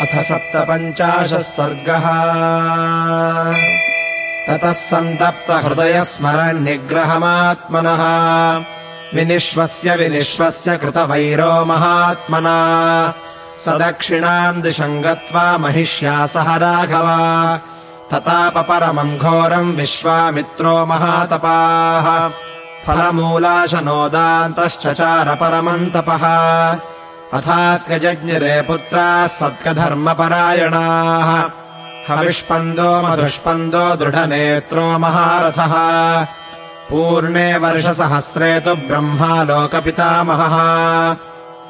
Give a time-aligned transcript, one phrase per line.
[0.00, 2.04] अथ सप्तपञ्चाशः सर्गः।
[4.46, 8.02] ततः सन्तप्तहृदय स्मरन्निग्रहमात्मनः
[9.16, 13.14] विनिश्वस्य विनिश्वस्य कृतवैरो महात्मना।
[13.64, 17.58] स दक्षिणाम् दिशम् गत्वा महिष्या सह राघव।
[18.10, 22.30] ततापरमम् घोरम् विश्वामित्रो महातपाः।
[22.86, 26.24] फलमूलाशनोदान्तश्चचार परमम् तपः
[27.34, 31.44] अथास्य जज्ञिरे पुत्राः सत्कधर्मपरायणाः।
[32.12, 35.72] हविष्पन्दो मधुष्पन्दो दृढनेत्रो महारथः।
[36.90, 41.16] पूर्णे वर्षसहस्रे तु ब्रह्मा लोकपितामहः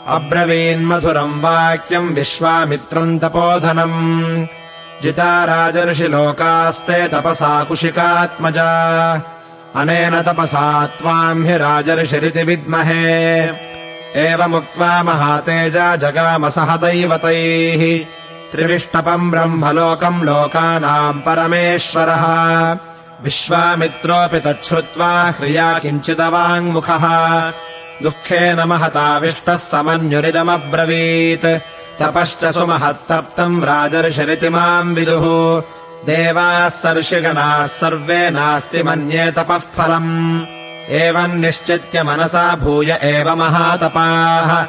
[0.07, 4.47] अब्रवीन्मधुरम् वाक्यम् विश्वामित्रम् तपोधनम्।
[5.02, 9.23] जिता राजर्षिलोकास्ते तपसा कुशिकात्मजा।
[9.77, 13.70] अनेन तपसा त्वाम् हि राजर्षिरिति विद्महे
[14.17, 18.07] एवमुक्त्वा महातेजा जगामसह दैवतैः
[18.53, 22.25] त्रिविष्टपम् ब्रह्मलोकम् लोकानाम् परमेश्वरः।
[23.25, 27.05] विश्वामित्रोऽपि तच्छ्रुत्वा ह्रिया किञ्चिदवाङ्मुखः।
[28.02, 31.47] दुःखेन महताविष्टः समन्युरिदमब्रवीत्।
[32.02, 35.61] तपश्च सुमहत्तप्तम् राजर्षिरिति माम् विदुः।
[36.07, 44.67] देवाः सर्षिगणाः सर्वे नास्ति मन्ये तपः फलम् एवम् निश्चित्य मनसा भूय एव महातपाः।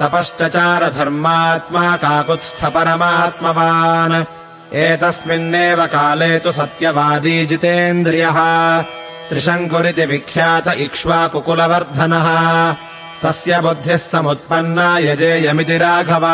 [0.00, 4.24] तपश्चचार धर्मात्मा काकुत्स्थपरमात्मवान्।
[4.74, 8.34] एतस्मिन्नेव काले तु सत्यवादी जितेन्द्रियः।
[9.28, 12.28] त्रिशङ्कुरिति विख्यात इक्ष्वाकुकुलवर्धनः।
[13.22, 16.26] तस्य बुद्धिः समुत्पन्ना यजेयमिति राघव।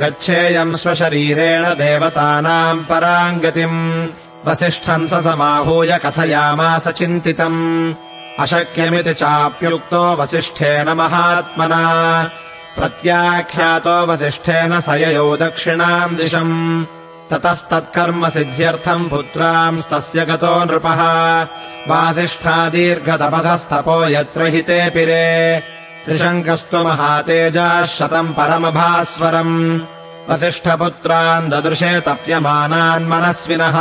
[0.00, 4.08] गच्छेयम् स्वशरीरेण देवतानाम् पराम् गतिम्
[4.46, 7.94] वसिष्ठम् स समाहूय कथयामास चिन्तितम्
[8.40, 12.24] अशक्यमिति चाप्युक्तो वसिष्ठेन महात्मना।
[12.76, 16.84] प्रत्याख्यातो वसिष्ठेन स ययौ दक्षिणाम् दिशम्।
[17.30, 21.02] ततस्तत्कर्म सिद्ध्यर्थम् पुत्रांस्तस्य गतो नृपः।
[21.88, 25.62] वासिष्ठा दीर्घतपसस्तपो यत्र हि ते पिरे।
[26.06, 29.80] त्रिशङ्कस्तु महातेजाः शतम् परमभास्वरम्।
[30.30, 33.76] वसिष्ठपुत्रान् ददृशे तप्यमानान् मनस्विनः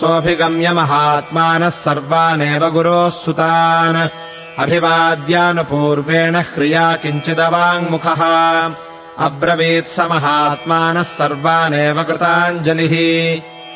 [0.00, 4.08] सोऽभिगम्य महात्मानः सर्वानेव गुरोः सुतान्।
[4.58, 8.22] अभिवाद्यानुपूर्वेण ह्रिया किञ्चिदवाङ्मुखः।
[9.18, 12.94] अब्रवीत् स महात्मानः सर्वानेव कृताञ्जलिः।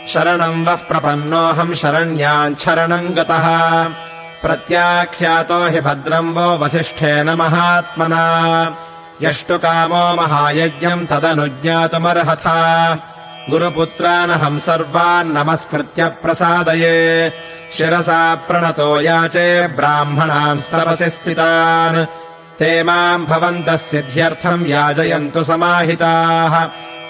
[0.09, 3.85] शरणम् वः प्रपन्नोऽहम् शरण्याच्छरणम् गतः।
[4.43, 8.77] प्रत्याख्यातो हि भद्रम् वो वसिष्ठेन महात्मना।
[9.23, 12.59] यष्टुकामो महायज्ञम् तदनुज्ञातुमर्हथा
[13.51, 17.33] गुरुपुत्रानहम् सर्वान् नमस्कृत्य प्रसादये।
[17.73, 22.07] शिरसा प्रणतो याचे ब्राह्मणांस्तपसि स्थितान्।
[22.59, 26.69] ते माम् भवन्तः सिद्ध्यर्थम् याजयन्तु समाहिताः।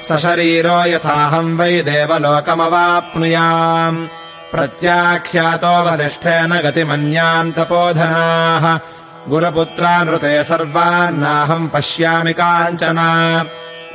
[0.08, 4.06] सशरीरो यथाहम् वै देवलोकमवाप्नुयाम्।
[4.52, 8.80] प्रत्याख्यातो वसिष्ठेन गतिमन्यान्तपोधनाः।
[9.28, 12.98] गुरुपुत्रानृते सर्वान्नाहम् पश्यामि काञ्चन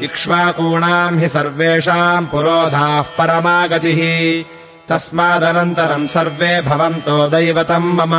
[0.01, 4.43] इक्ष्वाकूणाम् हि सर्वेषाम् पुरोधाः परमागतिः।
[4.89, 8.13] तस्मादनन्तरम् सर्वे भवन्तो दैवतम् मम।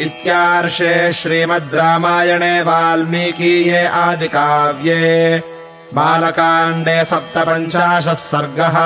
[0.00, 5.42] इत्यार्षे श्रीमद् रामायणे वाल्मीकीये आदिकाव्ये।
[5.94, 8.76] बालकाण्डे सप्तपञ्चाशः सर्गः